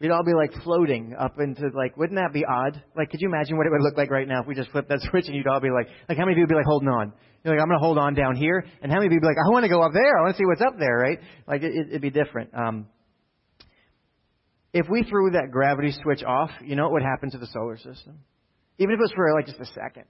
[0.01, 2.83] We'd all be like floating up into like, wouldn't that be odd?
[2.97, 4.89] Like, could you imagine what it would look like right now if we just flipped
[4.91, 6.67] that switch and you'd all be like, like how many of you would be like
[6.67, 7.13] holding on?
[7.45, 9.27] You're like, I'm to hold on down here, and how many of you would be
[9.27, 10.19] like, I want to go up there.
[10.19, 11.19] I want to see what's up there, right?
[11.47, 12.55] Like, it, would be different.
[12.55, 12.87] Um,
[14.75, 17.77] if we threw that gravity switch off, you know what would happen to the solar
[17.77, 18.19] system?
[18.79, 20.05] Even if it was for like just a second.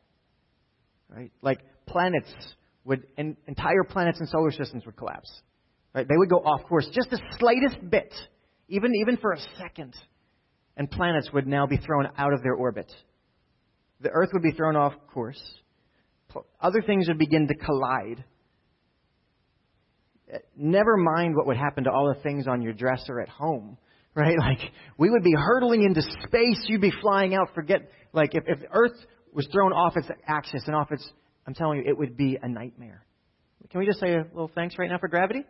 [1.10, 1.30] Right?
[1.42, 2.32] Like planets
[2.84, 5.30] would, entire planets and solar systems would collapse.
[5.94, 6.08] Right?
[6.08, 8.12] They would go off course just the slightest bit,
[8.68, 9.94] even, even for a second.
[10.78, 12.90] And planets would now be thrown out of their orbit.
[14.00, 15.40] The Earth would be thrown off course.
[16.58, 18.24] Other things would begin to collide.
[20.32, 23.76] Eh, never mind what would happen to all the things on your dresser at home
[24.14, 24.36] right?
[24.38, 24.60] Like,
[24.98, 26.64] we would be hurtling into space.
[26.66, 27.54] You'd be flying out.
[27.54, 28.96] Forget, like, if, if Earth
[29.32, 31.08] was thrown off its axis and off its,
[31.46, 33.04] I'm telling you, it would be a nightmare.
[33.70, 35.44] Can we just say a little thanks right now for gravity?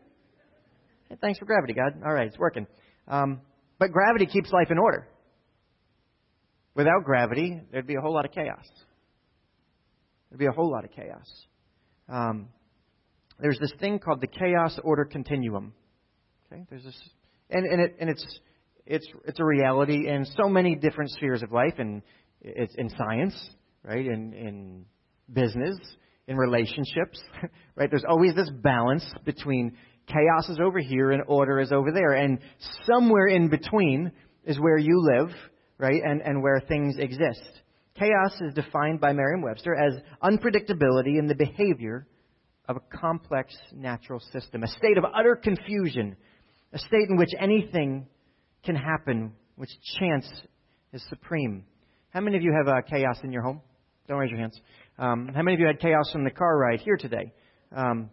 [1.09, 2.03] Hey, thanks for gravity, God.
[2.05, 2.66] All right, it's working.
[3.07, 3.40] Um,
[3.79, 5.09] but gravity keeps life in order.
[6.74, 8.64] Without gravity, there'd be a whole lot of chaos.
[10.31, 11.46] There'd be a whole lot of chaos.
[12.09, 12.48] Um,
[13.38, 15.72] there's this thing called the chaos order continuum.
[16.46, 16.98] Okay, there's this,
[17.50, 18.40] and, and, it, and it's
[18.87, 22.03] it's it's a reality in so many different spheres of life, and
[22.40, 23.35] it's in science,
[23.83, 24.05] right?
[24.05, 24.85] In in
[25.33, 25.79] business,
[26.27, 27.20] in relationships,
[27.77, 27.90] right?
[27.90, 32.38] There's always this balance between chaos is over here and order is over there, and
[32.85, 34.12] somewhere in between
[34.44, 35.31] is where you live,
[35.79, 36.03] right?
[36.05, 37.61] And and where things exist.
[37.99, 42.09] Chaos is defined by Merriam-Webster as unpredictability in the behavior
[42.68, 46.16] of a complex natural system, a state of utter confusion,
[46.73, 48.09] a state in which anything
[48.64, 50.27] can happen, which chance
[50.92, 51.64] is supreme.
[52.11, 53.61] How many of you have uh, chaos in your home?
[54.09, 54.61] Don't raise your hands.
[54.98, 57.33] Um, how many of you had chaos in the car ride here today?
[57.74, 58.11] Um,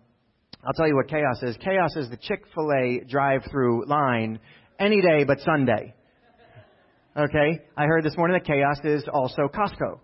[0.64, 1.58] I'll tell you what chaos is.
[1.58, 4.40] Chaos is the Chick fil A drive through line
[4.80, 5.94] any day but Sunday.
[7.16, 7.60] Okay?
[7.76, 10.00] I heard this morning that chaos is also Costco.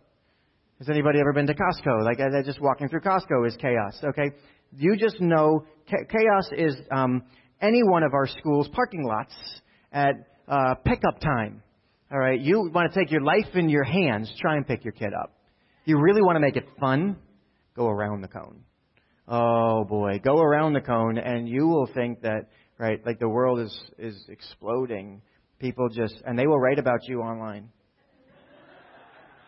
[0.80, 2.04] Has anybody ever been to Costco?
[2.04, 3.98] Like, uh, just walking through Costco is chaos.
[4.04, 4.32] Okay?
[4.76, 7.24] You just know chaos is um,
[7.62, 9.34] any one of our schools' parking lots
[9.92, 10.14] at
[10.48, 11.62] uh, pickup time.
[12.12, 12.40] All right?
[12.40, 15.34] You want to take your life in your hands, try and pick your kid up.
[15.86, 17.18] You really want to make it fun,
[17.76, 18.62] go around the cone.
[19.28, 23.60] Oh boy, go around the cone, and you will think that right, like the world
[23.60, 25.22] is is exploding.
[25.60, 27.70] People just, and they will write about you online.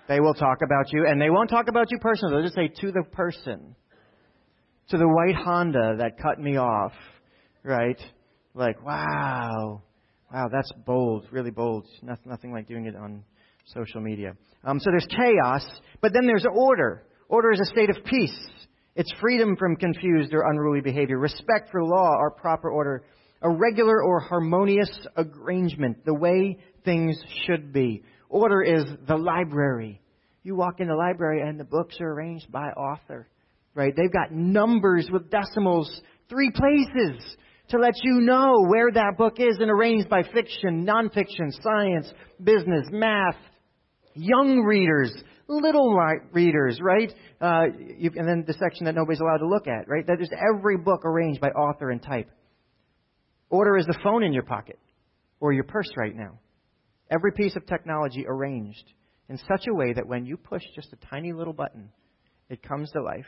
[0.08, 2.36] They will talk about you, and they won't talk about you personally.
[2.36, 3.76] They'll just say to the person,
[4.90, 6.94] to the white Honda that cut me off,
[7.64, 8.00] right?
[8.56, 9.84] Like, wow,
[10.34, 11.86] wow, that's bold, really bold.
[12.02, 13.24] Nothing, nothing like doing it on
[13.66, 14.34] social media.
[14.64, 15.66] Um, so there's chaos,
[16.02, 17.04] but then there's order.
[17.28, 18.48] Order is a state of peace.
[18.96, 23.04] It's freedom from confused or unruly behavior, respect for law or proper order,
[23.42, 28.04] a regular or harmonious arrangement, the way things should be.
[28.30, 30.02] Order is the library.
[30.44, 33.28] You walk in the library and the books are arranged by author,
[33.74, 33.94] right?
[33.96, 37.38] They've got numbers with decimals, three places
[37.70, 42.12] to let you know where that book is and arranged by fiction, nonfiction, science,
[42.44, 43.36] business, math,
[44.16, 45.12] young readers,
[45.48, 45.96] little
[46.32, 47.14] readers, right?
[47.40, 47.66] Uh,
[47.98, 50.06] you, and then the section that nobody's allowed to look at, right?
[50.06, 52.30] That is every book arranged by author and type.
[53.50, 54.80] Order is the phone in your pocket
[55.40, 56.40] or your purse right now.
[57.12, 58.94] Every piece of technology arranged
[59.30, 61.90] in such a way that when you push just a tiny little button,
[62.50, 63.26] it comes to life.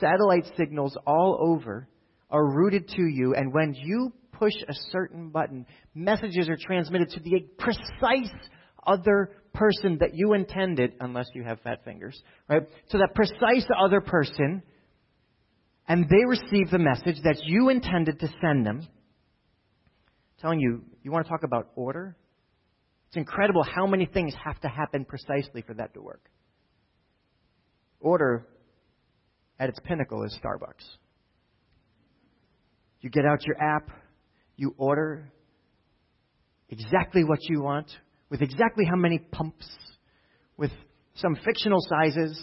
[0.00, 1.88] Satellite signals all over
[2.30, 7.20] are routed to you, and when you push a certain button, messages are transmitted to
[7.20, 8.32] the precise
[8.86, 12.62] other person that you intended, unless you have fat fingers, right?
[12.88, 14.62] So that precise other person,
[15.88, 18.80] and they receive the message that you intended to send them.
[18.80, 22.16] I'm telling you, you want to talk about order?
[23.08, 26.28] It's incredible how many things have to happen precisely for that to work.
[28.00, 28.46] Order
[29.58, 30.84] at its pinnacle is Starbucks.
[33.00, 33.90] You get out your app,
[34.56, 35.30] you order
[36.68, 37.90] exactly what you want,
[38.30, 39.68] with exactly how many pumps,
[40.56, 40.72] with
[41.14, 42.36] some fictional sizes,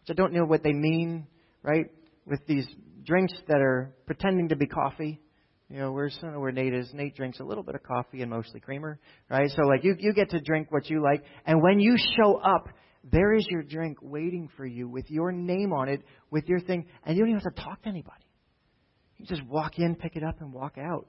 [0.00, 1.26] which I don't know what they mean,
[1.62, 1.86] right?
[2.26, 2.66] With these
[3.04, 5.20] drinks that are pretending to be coffee.
[5.68, 6.90] You know, where's where Nate is.
[6.94, 9.50] Nate drinks a little bit of coffee and mostly creamer, right?
[9.50, 12.68] So like you you get to drink what you like, and when you show up,
[13.02, 16.86] there is your drink waiting for you with your name on it, with your thing,
[17.04, 18.25] and you don't even have to talk to anybody.
[19.18, 21.06] You just walk in, pick it up, and walk out.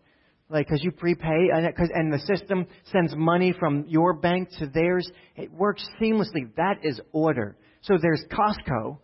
[0.49, 4.67] Like, because you prepay, and, cause, and the system sends money from your bank to
[4.67, 5.09] theirs.
[5.35, 6.55] It works seamlessly.
[6.55, 7.57] That is order.
[7.81, 8.97] So there's Costco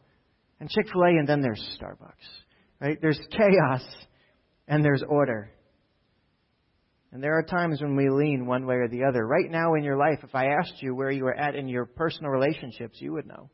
[0.59, 2.43] and Chick fil A, and then there's Starbucks.
[2.79, 2.97] Right?
[3.01, 3.83] There's chaos
[4.67, 5.51] and there's order.
[7.11, 9.25] And there are times when we lean one way or the other.
[9.25, 11.85] Right now in your life, if I asked you where you are at in your
[11.85, 13.49] personal relationships, you would know.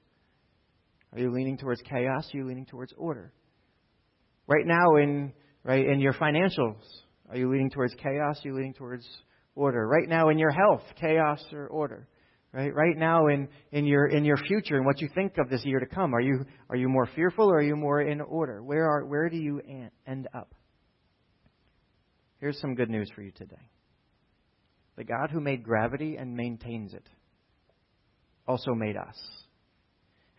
[1.12, 2.30] Are you leaning towards chaos?
[2.34, 3.34] Are you leaning towards order?
[4.50, 5.32] Right now in
[5.64, 6.82] right in your financials,
[7.30, 8.42] are you leaning towards chaos?
[8.44, 9.08] Are you leaning towards
[9.54, 9.88] order?
[9.88, 12.08] Right now in your health, chaos or order?
[12.52, 12.74] Right?
[12.74, 15.80] Right now in, in your in your future and what you think of this year
[15.80, 18.64] to come, are you are you more fearful or are you more in order?
[18.64, 19.62] Where are where do you
[20.08, 20.52] end up?
[22.40, 23.70] Here's some good news for you today.
[24.98, 27.08] The God who made gravity and maintains it
[28.48, 29.16] also made us.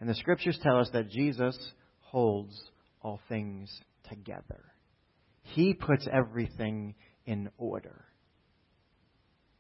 [0.01, 1.57] And the scriptures tell us that Jesus
[2.01, 2.61] holds
[3.03, 3.71] all things
[4.11, 4.73] together.
[5.43, 6.95] He puts everything
[7.25, 8.05] in order.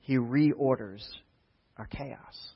[0.00, 1.02] He reorders
[1.76, 2.52] our chaos.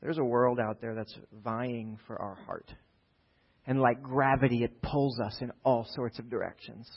[0.00, 2.74] There's a world out there that's vying for our heart.
[3.66, 6.90] And like gravity, it pulls us in all sorts of directions.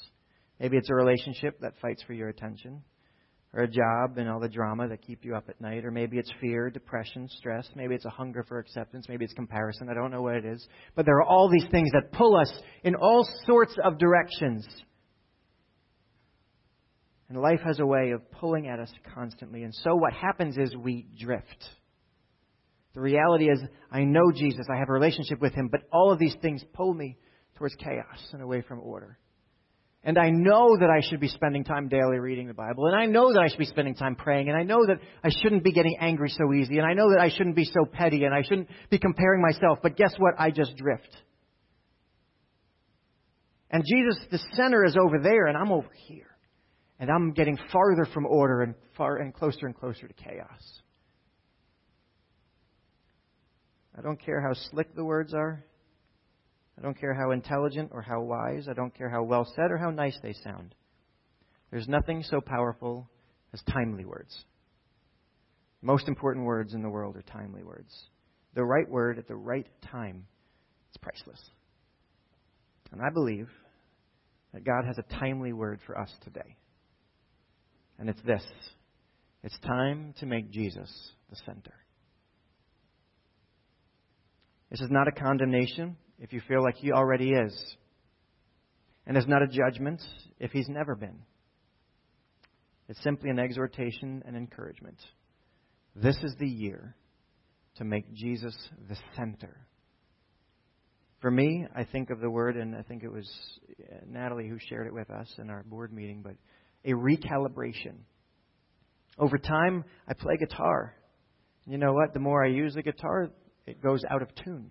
[0.60, 2.82] Maybe it's a relationship that fights for your attention,
[3.56, 6.18] or a job and all the drama that keep you up at night, or maybe
[6.18, 9.88] it's fear, depression, stress, maybe it's a hunger for acceptance, maybe it's comparison.
[9.90, 10.68] I don't know what it is.
[10.94, 12.52] But there are all these things that pull us
[12.84, 14.68] in all sorts of directions.
[17.30, 19.64] And life has a way of pulling at us constantly.
[19.64, 21.66] And so what happens is we drift.
[22.94, 26.20] The reality is, I know Jesus, I have a relationship with him, but all of
[26.20, 27.18] these things pull me
[27.56, 29.18] towards chaos and away from order.
[30.08, 32.86] And I know that I should be spending time daily reading the Bible.
[32.86, 34.50] And I know that I should be spending time praying.
[34.50, 36.78] And I know that I shouldn't be getting angry so easy.
[36.78, 38.24] And I know that I shouldn't be so petty.
[38.24, 39.80] And I shouldn't be comparing myself.
[39.82, 40.36] But guess what?
[40.38, 41.10] I just drift.
[43.72, 46.30] And Jesus, the center is over there, and I'm over here.
[47.00, 50.82] And I'm getting farther from order and far and closer and closer to chaos.
[53.98, 55.66] I don't care how slick the words are.
[56.78, 58.68] I don't care how intelligent or how wise.
[58.70, 60.76] I don't care how well said or how nice they sound.
[61.72, 63.10] There's nothing so powerful
[63.54, 64.36] as timely words.
[65.82, 67.94] Most important words in the world are timely words.
[68.54, 70.26] The right word at the right time
[70.92, 71.42] is priceless.
[72.92, 73.50] And I believe
[74.54, 76.56] that God has a timely word for us today.
[78.00, 78.44] And it's this
[79.44, 80.90] it's time to make Jesus
[81.30, 81.74] the center.
[84.72, 87.76] This is not a condemnation if you feel like he already is.
[89.06, 90.02] And it's not a judgment
[90.40, 91.20] if he's never been.
[92.88, 94.98] It's simply an exhortation and encouragement.
[95.96, 96.96] This is the year
[97.78, 98.56] to make Jesus
[98.88, 99.66] the center.
[101.22, 103.28] For me, I think of the word, and I think it was
[103.82, 106.36] uh, Natalie who shared it with us in our board meeting, but
[106.84, 107.96] a recalibration.
[109.18, 110.94] Over time, I play guitar.
[111.66, 112.14] You know what?
[112.14, 113.30] The more I use the guitar,
[113.66, 114.70] it goes out of tune.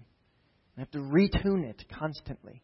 [0.76, 2.62] I have to retune it constantly.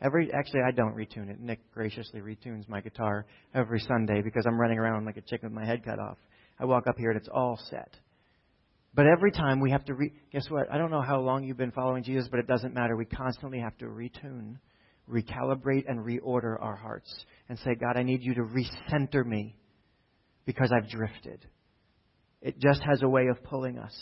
[0.00, 1.40] Every actually, I don't retune it.
[1.40, 5.54] Nick graciously retunes my guitar every Sunday because I'm running around like a chicken with
[5.54, 6.18] my head cut off.
[6.58, 7.94] I walk up here and it's all set.
[8.94, 10.70] But every time we have to re- guess what?
[10.72, 12.96] I don't know how long you've been following Jesus, but it doesn't matter.
[12.96, 14.56] We constantly have to retune,
[15.08, 17.12] recalibrate, and reorder our hearts
[17.48, 19.56] and say, God, I need you to recenter me
[20.46, 21.46] because I've drifted.
[22.40, 23.94] It just has a way of pulling us.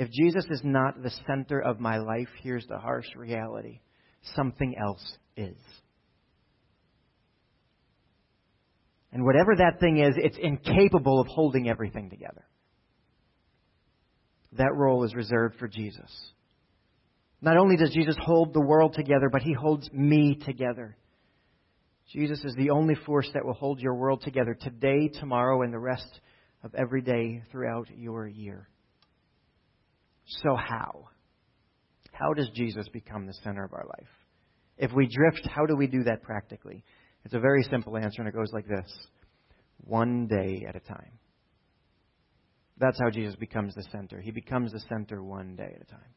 [0.00, 3.80] If Jesus is not the center of my life, here's the harsh reality
[4.34, 5.04] something else
[5.36, 5.58] is.
[9.12, 12.46] And whatever that thing is, it's incapable of holding everything together.
[14.52, 16.10] That role is reserved for Jesus.
[17.42, 20.96] Not only does Jesus hold the world together, but he holds me together.
[22.10, 25.78] Jesus is the only force that will hold your world together today, tomorrow, and the
[25.78, 26.20] rest
[26.64, 28.66] of every day throughout your year.
[30.30, 31.08] So, how?
[32.12, 34.08] How does Jesus become the center of our life?
[34.78, 36.84] If we drift, how do we do that practically?
[37.24, 38.90] It's a very simple answer, and it goes like this
[39.84, 41.18] one day at a time.
[42.78, 44.20] That's how Jesus becomes the center.
[44.20, 46.14] He becomes the center one day at a time.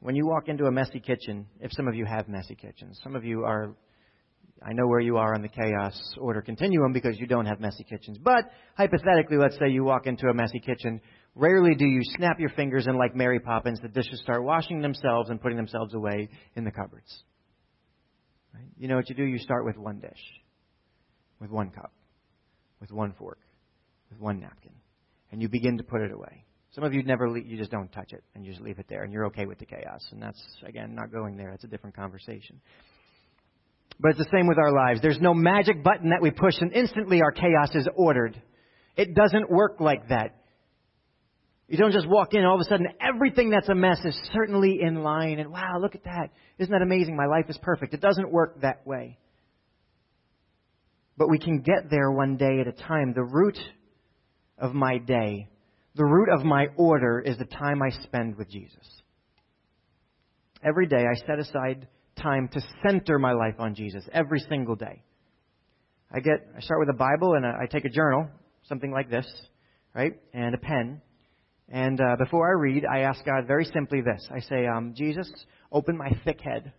[0.00, 3.16] When you walk into a messy kitchen, if some of you have messy kitchens, some
[3.16, 3.74] of you are,
[4.62, 7.84] I know where you are on the chaos order continuum because you don't have messy
[7.84, 8.16] kitchens.
[8.16, 8.44] But
[8.76, 11.00] hypothetically, let's say you walk into a messy kitchen
[11.38, 15.30] Rarely do you snap your fingers and, like Mary Poppins, the dishes start washing themselves
[15.30, 17.22] and putting themselves away in the cupboards.
[18.52, 18.66] Right?
[18.76, 19.22] You know what you do?
[19.22, 20.18] You start with one dish,
[21.40, 21.92] with one cup,
[22.80, 23.38] with one fork,
[24.10, 24.72] with one napkin,
[25.30, 26.44] and you begin to put it away.
[26.72, 28.86] Some of you never, leave, you just don't touch it, and you just leave it
[28.88, 30.04] there, and you're okay with the chaos.
[30.10, 31.52] And that's again not going there.
[31.52, 32.60] That's a different conversation.
[34.00, 35.00] But it's the same with our lives.
[35.00, 38.42] There's no magic button that we push, and instantly our chaos is ordered.
[38.96, 40.34] It doesn't work like that.
[41.68, 44.18] You don't just walk in and all of a sudden everything that's a mess is
[44.32, 46.30] certainly in line and wow, look at that.
[46.58, 47.14] Isn't that amazing?
[47.14, 47.92] My life is perfect.
[47.92, 49.18] It doesn't work that way.
[51.18, 53.12] But we can get there one day at a time.
[53.12, 53.58] The root
[54.56, 55.48] of my day,
[55.94, 59.02] the root of my order is the time I spend with Jesus.
[60.64, 65.02] Every day I set aside time to center my life on Jesus every single day.
[66.10, 68.28] I get I start with a Bible and I take a journal,
[68.68, 69.26] something like this,
[69.94, 70.12] right?
[70.32, 71.02] And a pen
[71.68, 75.30] and uh, before I read, I ask God very simply this I say, um, Jesus,
[75.70, 76.72] open my thick head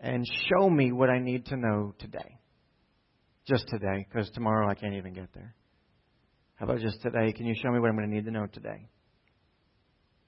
[0.00, 2.38] and show me what I need to know today.
[3.46, 5.54] Just today, because tomorrow I can't even get there.
[6.56, 7.32] How about just today?
[7.32, 8.88] Can you show me what I'm going to need to know today?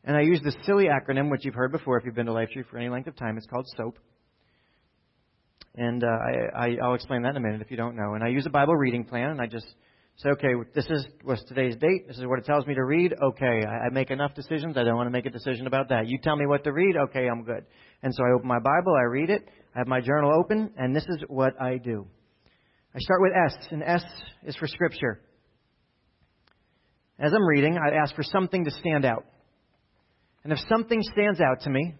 [0.04, 2.66] And I use this silly acronym, which you've heard before if you've been to LifeTree
[2.70, 3.38] for any length of time.
[3.38, 3.98] It's called SOAP.
[5.76, 8.14] And uh, I, I, I'll explain that in a minute if you don't know.
[8.14, 9.66] And I use a Bible reading plan, and I just
[10.16, 12.06] say, okay, this is what's today's date.
[12.06, 13.12] This is what it tells me to read.
[13.20, 14.76] Okay, I, I make enough decisions.
[14.76, 16.06] I don't want to make a decision about that.
[16.06, 16.96] You tell me what to read.
[17.08, 17.64] Okay, I'm good.
[18.02, 20.94] And so I open my Bible, I read it, I have my journal open, and
[20.94, 22.06] this is what I do.
[22.94, 24.04] I start with S, and S
[24.44, 25.20] is for Scripture.
[27.18, 29.24] As I'm reading, I ask for something to stand out.
[30.44, 31.94] And if something stands out to me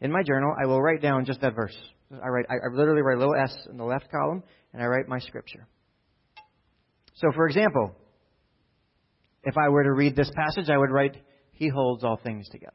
[0.00, 1.76] in my journal, I will write down just that verse.
[2.12, 4.42] I write, I literally write a little S in the left column,
[4.72, 5.66] and I write my scripture.
[7.20, 7.94] So, for example,
[9.44, 11.16] if I were to read this passage, I would write,
[11.52, 12.72] He holds all things together.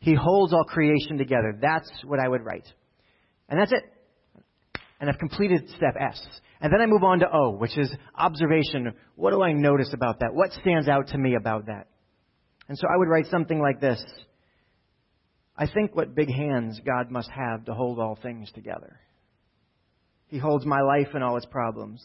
[0.00, 1.58] He holds all creation together.
[1.60, 2.66] That's what I would write.
[3.48, 3.84] And that's it.
[5.00, 6.20] And I've completed step S.
[6.60, 8.94] And then I move on to O, which is observation.
[9.16, 10.32] What do I notice about that?
[10.32, 11.88] What stands out to me about that?
[12.68, 14.02] And so I would write something like this
[15.56, 18.98] I think what big hands God must have to hold all things together.
[20.28, 22.02] He holds my life and all its problems,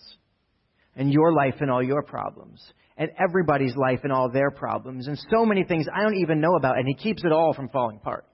[0.98, 2.60] and your life and all your problems,
[2.98, 6.56] and everybody's life and all their problems, and so many things I don't even know
[6.56, 8.26] about, and He keeps it all from falling apart.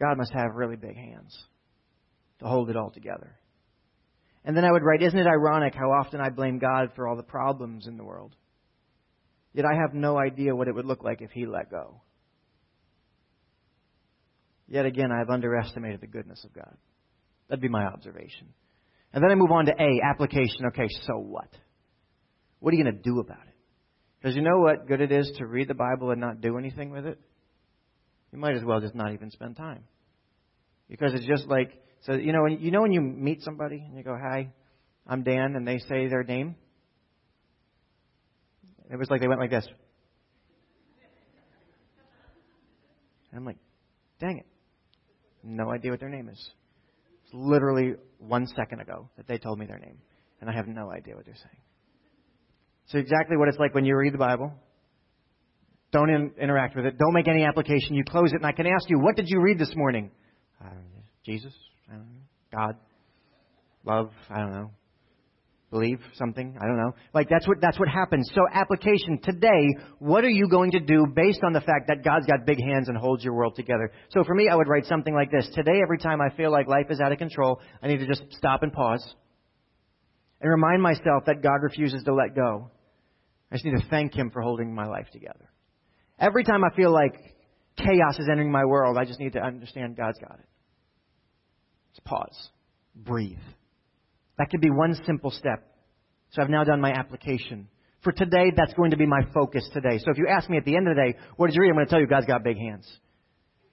[0.00, 1.36] God must have really big hands
[2.40, 3.36] to hold it all together.
[4.44, 7.14] And then I would write, Isn't it ironic how often I blame God for all
[7.14, 8.34] the problems in the world?
[9.52, 12.00] Yet I have no idea what it would look like if He let go.
[14.66, 16.74] Yet again, I've underestimated the goodness of God.
[17.48, 18.48] That'd be my observation.
[19.12, 20.66] And then I move on to A, application.
[20.68, 21.48] Okay, so what?
[22.60, 23.54] What are you going to do about it?
[24.20, 26.90] Because you know what good it is to read the Bible and not do anything
[26.90, 27.18] with it?
[28.32, 29.84] You might as well just not even spend time.
[30.88, 31.72] Because it's just like,
[32.02, 34.52] so you know, you know when you meet somebody and you go, "Hi,
[35.06, 36.56] I'm Dan," and they say their name.
[38.90, 39.66] It was like they went like this.
[43.30, 43.56] And I'm like,
[44.20, 44.46] dang it.
[45.42, 46.50] No idea what their name is.
[47.32, 49.98] Literally one second ago that they told me their name,
[50.40, 51.62] and I have no idea what they're saying.
[52.86, 54.52] So exactly what it's like when you read the Bible.
[55.92, 56.98] Don't in, interact with it.
[56.98, 57.94] Don't make any application.
[57.94, 60.10] You close it, and I can ask you, what did you read this morning?
[60.62, 60.68] Uh,
[61.24, 61.52] Jesus,
[62.52, 62.76] God,
[63.84, 64.70] love, I don't know,
[65.72, 66.56] believe something.
[66.60, 66.92] I don't know.
[67.12, 68.30] Like that's what that's what happens.
[68.34, 72.26] So application today, what are you going to do based on the fact that God's
[72.26, 73.90] got big hands and holds your world together?
[74.10, 75.48] So for me, I would write something like this.
[75.54, 78.22] Today, every time I feel like life is out of control, I need to just
[78.32, 79.04] stop and pause
[80.40, 82.70] and remind myself that God refuses to let go.
[83.50, 85.50] I just need to thank him for holding my life together.
[86.18, 87.14] Every time I feel like
[87.76, 90.46] chaos is entering my world, I just need to understand God's got it.
[91.94, 92.50] Just pause.
[92.94, 93.38] Breathe.
[94.38, 95.66] That could be one simple step.
[96.30, 97.68] So I've now done my application.
[98.02, 99.98] For today, that's going to be my focus today.
[99.98, 101.68] So if you ask me at the end of the day, what did you read?
[101.68, 102.90] I'm going to tell you God's got big hands.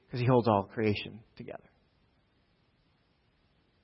[0.05, 1.63] Because He holds all creation together.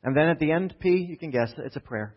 [0.03, 2.15] And then at the end, P, you can guess, it's a prayer.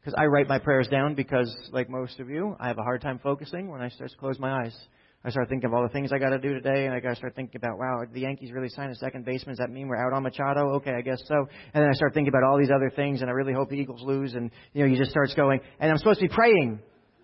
[0.00, 3.00] Because I write my prayers down because, like most of you, I have a hard
[3.00, 4.76] time focusing when I start to close my eyes.
[5.24, 7.10] I start thinking of all the things I got to do today, and I got
[7.10, 9.56] to start thinking about, wow, the Yankees really signed a second baseman.
[9.56, 10.74] Does that mean we're out on Machado?
[10.76, 11.34] Okay, I guess so.
[11.74, 13.76] And then I start thinking about all these other things, and I really hope the
[13.76, 14.34] Eagles lose.
[14.34, 16.78] And you know, you just starts going, and I'm supposed to be praying,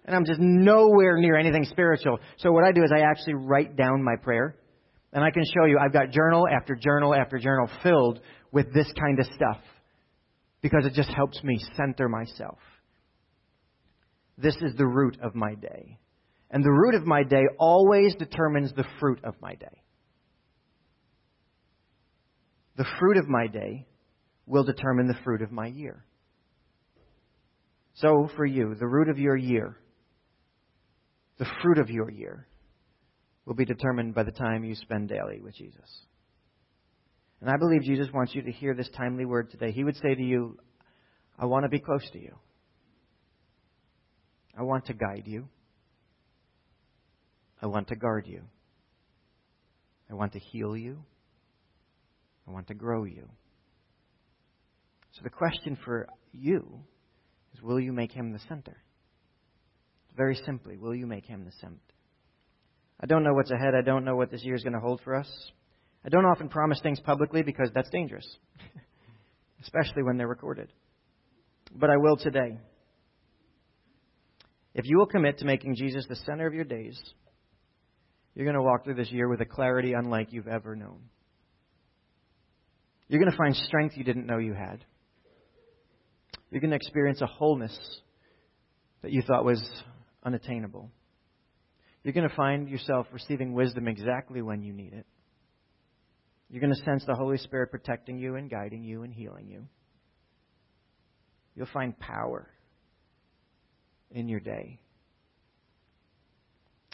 [0.05, 2.19] and I'm just nowhere near anything spiritual.
[2.39, 4.57] So what I do is I actually write down my prayer,
[5.13, 8.91] and I can show you I've got journal after journal after journal filled with this
[8.99, 9.61] kind of stuff
[10.61, 12.59] because it just helps me center myself.
[14.39, 15.99] This is the root of my day.
[16.53, 19.83] And the root of my day always determines the fruit of my day.
[22.77, 23.87] The fruit of my day
[24.47, 26.05] will determine the fruit of my year.
[27.95, 29.77] So, for you, the root of your year,
[31.39, 32.47] the fruit of your year,
[33.47, 36.07] will be determined by the time you spend daily with Jesus.
[37.41, 39.73] And I believe Jesus wants you to hear this timely word today.
[39.73, 40.59] He would say to you,
[41.39, 42.37] I want to be close to you.
[44.57, 45.49] I want to guide you.
[47.63, 48.43] I want to guard you.
[50.11, 50.99] I want to heal you.
[52.47, 53.29] I want to grow you.
[55.13, 56.81] So the question for you
[57.55, 58.77] is will you make him the center?
[60.17, 61.79] Very simply, will you make him the center?
[63.01, 63.75] I don't know what's ahead.
[63.75, 65.29] I don't know what this year is going to hold for us.
[66.05, 68.27] I don't often promise things publicly because that's dangerous,
[69.63, 70.73] especially when they're recorded.
[71.75, 72.59] But I will today.
[74.75, 77.01] If you will commit to making Jesus the center of your days,
[78.35, 81.01] you're going to walk through this year with a clarity unlike you've ever known.
[83.09, 84.85] You're going to find strength you didn't know you had.
[86.51, 87.77] You're going to experience a wholeness
[89.03, 89.63] that you thought was
[90.25, 90.91] unattainable.
[92.03, 95.07] You're going to find yourself receiving wisdom exactly when you need it.
[96.51, 99.67] You're going to sense the Holy Spirit protecting you and guiding you and healing you.
[101.55, 102.49] You'll find power
[104.11, 104.79] in your day.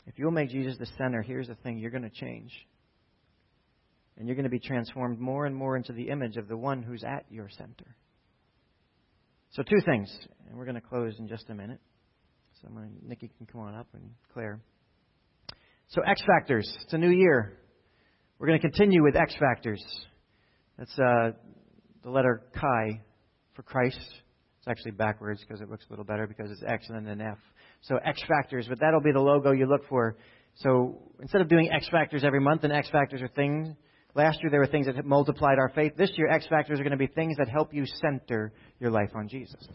[0.07, 2.53] If you'll make Jesus the center, here's the thing you're going to change.
[4.16, 6.82] And you're going to be transformed more and more into the image of the one
[6.82, 7.96] who's at your center.
[9.51, 10.11] So, two things,
[10.49, 11.80] and we're going to close in just a minute.
[12.61, 14.61] So, I'm gonna, Nikki can come on up and Claire.
[15.88, 16.68] So, X Factors.
[16.82, 17.59] It's a new year.
[18.38, 19.82] We're going to continue with X Factors.
[20.78, 21.30] That's uh,
[22.03, 23.01] the letter Chi
[23.55, 23.99] for Christ.
[23.99, 27.20] It's actually backwards because it looks a little better because it's X and then an
[27.20, 27.38] F.
[27.82, 30.16] So X Factors, but that'll be the logo you look for.
[30.56, 33.68] So instead of doing X Factors every month, and X Factors are things,
[34.14, 35.92] last year there were things that multiplied our faith.
[35.96, 39.10] This year, X Factors are going to be things that help you center your life
[39.14, 39.66] on Jesus.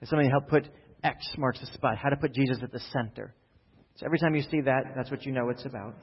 [0.00, 0.68] It's something to help put
[1.04, 3.34] X marks the spot, how to put Jesus at the center.
[3.96, 5.94] So every time you see that, that's what you know it's about.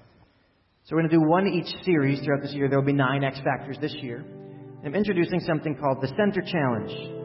[0.83, 2.69] So we're going to do one each series throughout this year.
[2.69, 4.23] There will be nine X Factors this year.
[4.85, 7.16] I'm introducing something called the Center Challenge.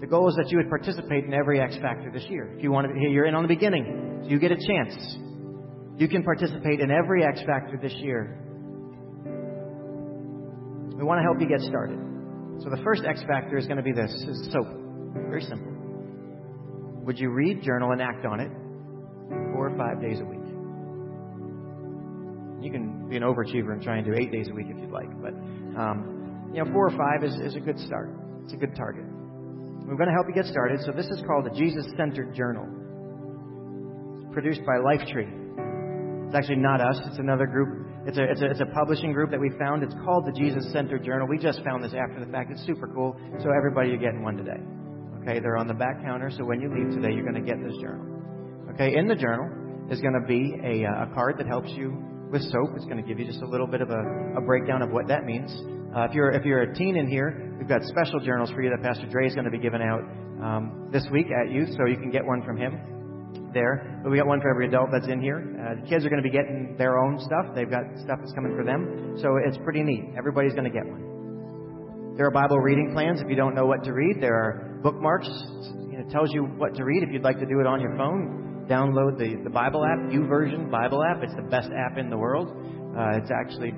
[0.00, 2.52] The goal is that you would participate in every X Factor this year.
[2.56, 4.94] If you want to, you're in on the beginning, so you get a chance.
[5.96, 8.42] You can participate in every X Factor this year.
[10.96, 11.98] We want to help you get started.
[12.62, 14.68] So the first X Factor is going to be this: is soap.
[15.30, 15.72] Very simple.
[17.06, 18.50] Would you read, journal, and act on it
[19.54, 20.44] four or five days a week?
[22.60, 24.90] You can be an overachiever and try and do eight days a week if you'd
[24.90, 25.32] like, but
[25.80, 28.10] um, you know, four or five is, is a good start.
[28.44, 29.05] It's a good target.
[29.86, 30.80] We're going to help you get started.
[30.84, 32.66] So this is called the Jesus Centered Journal.
[34.18, 36.26] It's produced by LifeTree.
[36.26, 36.98] It's actually not us.
[37.06, 37.86] It's another group.
[38.04, 39.84] It's a, it's a, it's a publishing group that we found.
[39.84, 41.28] It's called the Jesus Centered Journal.
[41.28, 42.50] We just found this after the fact.
[42.50, 43.14] It's super cool.
[43.38, 44.58] So everybody, you're getting one today.
[45.22, 46.30] Okay, they're on the back counter.
[46.30, 48.04] So when you leave today, you're going to get this journal.
[48.74, 49.46] Okay, in the journal
[49.88, 51.94] is going to be a, uh, a card that helps you
[52.30, 52.70] with soap.
[52.74, 55.08] It's going to give you just a little bit of a, a breakdown of what
[55.08, 55.50] that means.
[55.94, 58.70] Uh, if you're if you're a teen in here, we've got special journals for you
[58.70, 60.02] that Pastor Dre is going to be giving out
[60.42, 62.78] um, this week at youth, so you can get one from him
[63.54, 64.00] there.
[64.02, 65.38] But we got one for every adult that's in here.
[65.38, 67.54] Uh, the kids are going to be getting their own stuff.
[67.54, 70.14] They've got stuff that's coming for them, so it's pretty neat.
[70.18, 72.14] Everybody's going to get one.
[72.16, 74.20] There are Bible reading plans if you don't know what to read.
[74.20, 75.28] There are bookmarks.
[75.92, 78.46] It tells you what to read if you'd like to do it on your phone
[78.68, 81.22] download the, the Bible app, YouVersion Bible app.
[81.22, 82.48] It's the best app in the world.
[82.96, 83.72] Uh, it's actually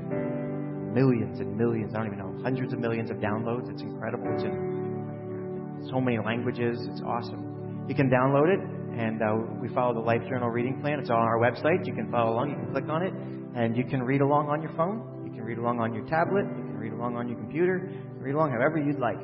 [0.95, 3.71] millions and millions, I don't even know, hundreds of millions of downloads.
[3.71, 4.27] It's incredible.
[4.35, 6.79] It's in so many languages.
[6.91, 7.87] It's awesome.
[7.89, 8.61] You can download it,
[8.99, 10.99] and uh, we follow the Life Journal reading plan.
[11.01, 11.87] It's on our website.
[11.87, 12.51] You can follow along.
[12.51, 13.13] You can click on it,
[13.57, 15.25] and you can read along on your phone.
[15.25, 16.45] You can read along on your tablet.
[16.45, 17.91] You can read along on your computer.
[18.19, 19.21] Read along however you'd like.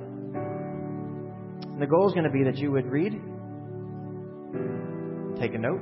[1.75, 3.13] And the goal is going to be that you would read,
[5.41, 5.81] take a note,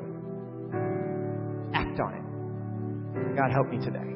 [1.75, 3.37] act on it.
[3.37, 4.13] God help me today.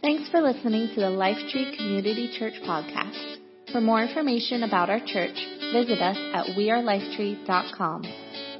[0.00, 3.36] Thanks for listening to the Lifetree Community Church podcast.
[3.72, 5.36] For more information about our church,
[5.72, 8.02] visit us at wearelifetree.com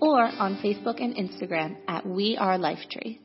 [0.03, 3.19] or on Facebook and Instagram at We Are Lifetree.